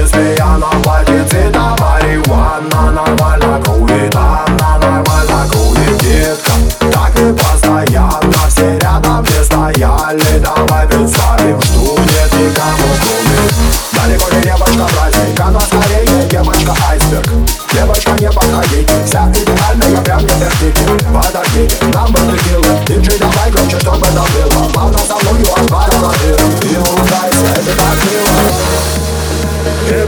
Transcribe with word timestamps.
если 0.00 0.34
я 0.36 0.56
на 0.56 0.68
платьице 0.82 1.50
Там 1.52 1.76
марихуана 1.78 2.90
нормально 2.90 3.62
курит 3.64 4.14
Она 4.14 4.78
нормально 4.78 5.46
курит, 5.52 5.98
детка. 5.98 6.52
Так 6.92 7.18
и 7.20 7.32
постоянно 7.32 8.48
все 8.48 8.78
рядом 8.78 9.22
не 9.22 9.44
стояли 9.44 10.38
Давай 10.38 10.86
представим, 10.86 11.60
что 11.60 11.98
нет 11.98 12.32
никому 12.32 12.90
кроме 13.00 13.80
Далеко 13.92 14.34
не 14.34 14.42
девочка 14.42 14.86
праздник, 14.94 15.40
она 15.40 15.60
скорее 15.60 16.28
девочка 16.30 16.74
айсберг. 16.88 17.26
Девочка 17.72 18.10
не 18.12 18.30
подходи, 18.30 18.86
вся 19.04 19.30
идеальная, 19.30 20.00
прям 20.02 20.20
не 20.20 20.28
терпите. 20.28 20.82
Подождите, 21.12 21.76
нам 21.92 22.10
бы 22.10 22.18
текилы. 22.20 22.64
Диджей 22.86 23.18
давай 23.18 23.50
громче, 23.50 23.78
чтобы 23.78 24.06
это 24.06 24.24
было. 24.32 24.68
Плавно 24.72 24.98
со 24.98 25.16
мною 25.16 25.46
отварила 25.54 25.79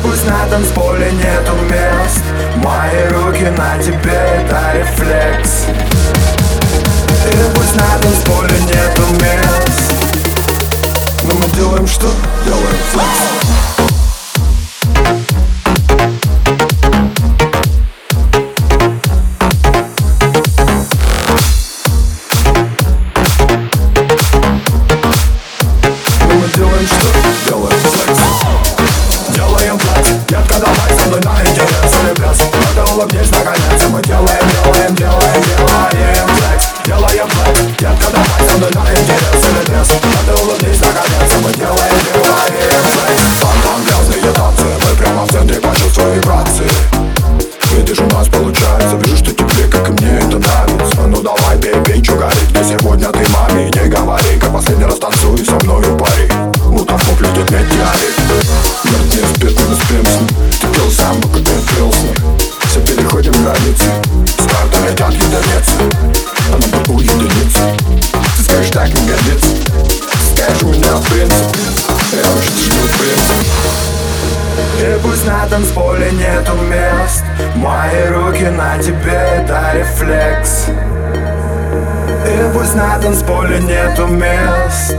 пусть 0.02 0.26
на 0.26 0.46
танцполе 0.46 1.10
нету 1.12 1.54
мест. 1.70 2.22
Мои 2.56 3.08
руки 3.08 3.44
на 3.56 3.82
тебе, 3.82 4.12
это 4.12 4.72
рефлекс. 4.74 5.66
И 7.26 7.54
пусть 7.54 7.76
на 7.76 7.98
танцполе 8.00 8.58
нету 8.60 9.02
мест. 9.20 9.92
Но 11.24 11.34
мы 11.34 11.48
делаем 11.54 11.86
что? 11.86 12.10
Делаем 12.44 12.76
флекс 12.92 13.71
улыбнись 32.94 33.30
наконец 33.30 33.82
Мы 33.90 34.02
делаем, 34.02 34.26
делаем, 34.28 34.94
делаем, 34.94 35.42
делаем 35.92 36.28
флекс 36.36 36.66
Делаем 36.84 37.28
флекс 37.28 37.60
Детка, 37.78 38.12
давай 38.12 38.48
со 38.48 38.56
мной 38.58 38.70
на 38.74 38.90
интерес 38.92 39.42
или 39.48 39.66
пляс 39.66 39.88
Только 39.88 40.42
улыбнись 40.42 40.80
наконец 40.80 41.30
Мы 41.42 41.52
делаем, 41.54 41.98
делаем 42.12 42.84
флекс 42.92 43.22
Фонтан, 43.40 43.84
грязные 43.86 44.32
танцы 44.32 44.64
Мы 44.84 44.96
прямо 44.96 45.24
в 45.24 45.30
центре 45.30 45.60
почувствуй 45.60 46.14
вибрации 46.14 46.70
Видишь, 47.72 48.00
у 48.00 48.06
нас 48.14 48.28
получается. 48.28 48.96
Вижу, 48.96 49.16
что 49.16 49.32
тебе, 49.32 49.66
как 49.70 49.88
и 49.88 49.92
мне, 49.92 50.18
это 50.18 50.38
нравится. 50.38 51.06
Ну 51.06 51.22
давай, 51.22 51.58
пей, 51.58 51.74
пей, 51.82 52.02
чё 52.02 52.16
горит 52.16 52.50
Где 52.50 52.64
сегодня 52.64 53.08
ты 53.08 53.26
маме 53.30 53.70
не 53.70 53.88
говори 53.88 54.38
Как 54.38 54.52
последний 54.52 54.84
раз 54.84 54.98
танцуй 54.98 55.38
со 55.38 55.54
мною 55.64 55.71
Я 70.92 70.98
принцип 70.98 71.52
танцполе 75.48 76.10
нету 76.12 76.54
мест 76.68 77.24
Мои 77.56 78.08
руки 78.08 78.44
на 78.44 78.76
тебе, 78.76 79.12
это 79.12 79.72
рефлекс 79.74 80.66
И 82.26 82.52
пусть 82.52 82.74
на 82.74 82.98
танцполе 82.98 83.58
нету 83.60 84.06
мест 84.06 84.96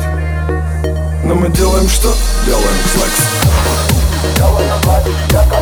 Но 1.23 1.35
мы 1.35 1.49
делаем 1.49 1.87
что? 1.87 2.11
Делаем 2.45 2.65
флекс. 2.93 3.21
Делаем 4.35 4.81
флекс, 4.81 5.17
детка, 5.29 5.57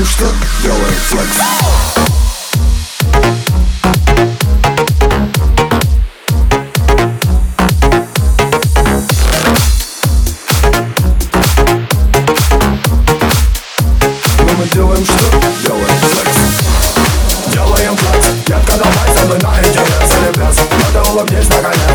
знаю, 0.00 0.06
что 0.06 0.26
делает 0.62 0.94
флекс. 1.08 1.36
Делаем 14.72 15.04
что? 15.04 15.14
Делаем 15.66 15.86
секс 16.14 16.36
Делаем 17.52 17.98
секс, 17.98 18.26
детка, 18.46 18.72
давай 18.78 19.16
со 19.16 19.24
мной 19.26 19.38
на 19.40 19.58
интерес 19.58 20.12
Или 20.16 20.30
без, 20.38 20.56
надо 20.94 21.10
улыбнись 21.10 21.48
наконец 21.48 21.89